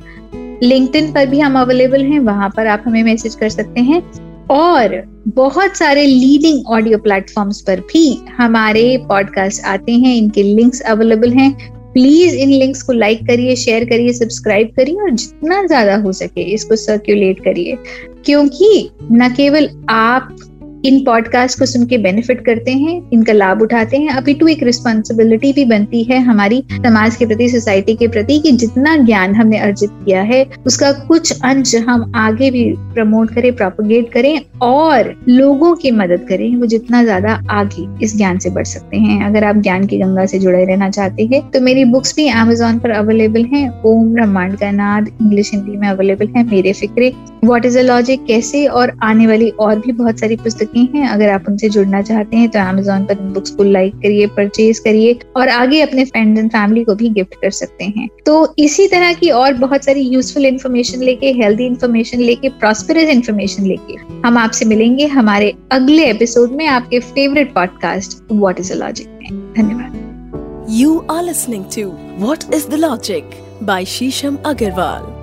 लिंक्डइन 0.63 1.12
पर 1.13 1.25
भी 1.25 1.40
हम 1.40 1.60
अवेलेबल 1.60 2.04
हैं, 2.04 2.20
वहाँ 2.22 2.50
पर 2.58 2.68
आप 2.68 2.84
हमें 2.86 3.04
मैसेज 3.04 3.36
कर 3.36 3.50
सकते 3.50 3.82
हैं। 3.82 4.01
और 4.50 5.01
बहुत 5.27 5.77
सारे 5.77 6.05
लीडिंग 6.05 6.65
ऑडियो 6.67 6.98
प्लेटफॉर्म्स 6.98 7.62
पर 7.62 7.79
भी 7.79 8.21
हमारे 8.38 8.98
पॉडकास्ट 8.98 9.63
आते 9.65 9.91
हैं। 9.91 10.15
इनके 10.15 10.43
लिंक्स 10.43 10.81
अवेलेबल 10.81 11.33
हैं। 11.33 11.51
प्लीज़ 11.93 12.36
इन 12.36 12.50
लिंक्स 12.50 12.81
को 12.83 12.93
लाइक 12.93 13.25
करिए 13.27 13.55
शेयर 13.55 13.86
करिए 13.86 14.13
सब्सक्राइब 14.13 14.71
करिए 14.75 14.95
और 14.95 15.10
जितना 15.10 15.63
ज़्यादा 15.65 15.95
हो 15.95 16.12
सके 16.12 16.41
इसको 16.41 16.75
सर्कुलेट 16.75 17.39
करिए। 17.39 17.77
क्योंकि 18.25 18.89
न 19.12 19.29
केवल 19.29 19.69
आप 19.89 20.36
इन 20.85 21.03
पॉडकास्ट 21.05 21.59
को 21.59 21.65
सुन 21.65 21.85
के 21.85 21.97
बेनिफिट 21.97 22.43
करते 22.45 22.71
हैं, 22.73 23.01
इनका 23.13 23.33
लाभ 23.33 23.61
उठाते 23.61 23.97
हैं, 23.97 24.09
अभी 24.09 24.33
टू 24.33 24.47
एक 24.47 24.63
रिस्पॉन्सिबिलिटी 24.63 25.51
भी 25.53 25.65
बनती 25.65 26.03
है 26.03 26.19
हमारी 26.21 26.63
समाज 26.71 27.15
के 27.15 27.25
प्रति 27.25 27.50
सोसाइटी 27.50 27.95
के 27.95 28.07
प्रति 28.07 28.38
कि 28.39 28.51
जितना 28.53 28.95
ज्ञान 28.97 29.35
हमने 29.35 29.57
अर्जित 29.59 29.89
किया 30.05 30.21
है, 30.23 30.45
उसका 30.65 30.91
कुछ 31.01 31.41
अंश 31.41 31.75
हम 31.88 32.11
आगे 32.15 32.50
भी 32.51 32.63
प्रमोट 32.93 33.33
करें 33.33 33.51
प्रोपोगेट 33.55 34.11
करें 34.13 34.41
और 34.61 35.13
लोगों 35.29 35.73
की 35.75 35.91
मदद 35.91 36.25
करें, 36.29 36.55
वो 36.55 36.65
जितना 36.65 37.03
ज़्यादा 37.03 37.39
आगे 37.51 37.88
इस 38.03 38.15
ज्ञान 38.17 38.38
से 38.38 38.50
बढ़ 38.50 38.65
सकते 38.65 38.97
हैं। 38.97 39.23
अगर 39.25 39.43
आप 39.43 39.55
ज्ञान 39.57 39.85
की 39.88 39.97
गंगा 39.97 40.25
से 40.25 40.39
जुड़े 40.39 40.63
रहना 40.65 40.89
चाहते 40.89 41.25
हैं 41.25 41.41
तो 41.51 41.61
मेरी 41.61 41.85
बुक्स 41.88 42.15
भी 42.15 42.27
अमेजोन 42.29 42.79
पर 42.79 42.91
अवेलेबल 42.91 43.45
है। 43.45 43.67
ओम 43.85 44.13
ब्रह्मांड 44.13 44.57
का 44.57 44.71
नाद 44.71 45.07
इंग्लिश 45.11 45.51
हिंदी 45.53 45.77
में 45.77 45.88
अवेलेबल 45.89 46.27
है, 46.38 46.43
मेरे 46.45 46.73
फिक्रे। 46.73 47.13
वॉट 47.45 47.65
इज़ 47.65 47.77
अ 47.79 47.81
लॉजिक 47.83 48.25
कैसे? 48.25 48.65
और 48.67 48.97
आने 49.03 49.27
वाली 49.27 49.50
और 49.59 49.79
भी 49.79 49.91
बहुत 49.93 50.19
सारी 50.19 50.35
पुस्तक 50.38 50.71
पुस्तकें 50.72 51.00
हैं। 51.00 51.08
अगर 51.10 51.30
आप 51.30 51.46
उनसे 51.50 51.70
जुड़ना 51.70 52.01
चाहते 52.01 52.38
हैं 52.38 52.50
तो 52.50 52.60
अमेजोन 52.60 53.06
पर 53.06 53.20
बुक्स 53.34 53.51
को 53.51 53.63
लाइक 53.63 53.96
करिए 53.96 54.28
परचेज 54.28 54.80
करिए 54.80 55.20
और 55.36 55.50
आगे 55.50 55.82
अपने 55.82 56.06
फ्रेंड्स 56.06 56.40
एंड 56.40 56.51
फैमिली 56.51 56.84
को 56.84 56.96
भी 56.96 57.10
गिफ्ट 57.10 57.36
कर 57.42 57.51
सकते 57.51 57.86
हैं। 57.86 58.08
तो 58.25 58.54
इसी 58.60 58.88
तरह 58.88 59.13
की 59.13 59.30
और 59.30 59.54
बहुत 59.54 59.86
सारी 59.86 60.01
यूजफुल 60.01 60.46
इन्फॉर्मेशन 60.46 61.04
लेके 61.04 61.32
हेल्दी 61.32 61.66
इन्फॉर्मेशन 61.66 62.20
लेके 62.20 62.50
प्रॉस्परस 62.50 63.10
इन्फॉर्मेशन 63.10 63.66
लेके 63.66 63.96
हम 64.28 64.38
आपसे 64.38 64.66
मिलेंगे 64.66 65.06
हमारे 65.08 65.54
अगले 65.72 66.10
एपिसोड 66.10 66.51
में 66.51 66.68
आपके 66.68 67.00
favourite 67.00 67.54
podcast 67.54 68.18
what 68.32 68.60
is 68.60 68.74
a 68.74 68.75
logic 68.75 69.08
में। 69.08 69.54
धन्यवाद। 69.58 70.00
You 70.72 70.92
are 71.13 71.24
listening 71.24 71.63
to 71.75 71.84
What 72.20 72.46
is 72.58 72.70
the 72.74 72.78
Logic 72.78 73.24
by 73.62 73.84
Shisham 73.96 74.38
Agarwal. 74.51 75.21